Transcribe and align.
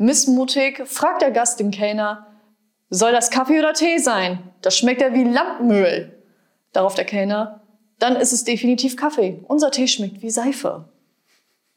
Missmutig 0.00 0.80
fragt 0.86 1.20
der 1.20 1.30
Gast 1.30 1.60
den 1.60 1.70
Kellner, 1.70 2.26
soll 2.88 3.12
das 3.12 3.30
Kaffee 3.30 3.58
oder 3.58 3.74
Tee 3.74 3.98
sein? 3.98 4.38
Das 4.62 4.78
schmeckt 4.78 5.02
ja 5.02 5.12
wie 5.12 5.24
Lampenöl. 5.24 6.18
Darauf 6.72 6.94
der 6.94 7.04
Kellner, 7.04 7.60
dann 7.98 8.16
ist 8.16 8.32
es 8.32 8.44
definitiv 8.44 8.96
Kaffee. 8.96 9.44
Unser 9.46 9.70
Tee 9.70 9.88
schmeckt 9.88 10.22
wie 10.22 10.30
Seife. 10.30 10.88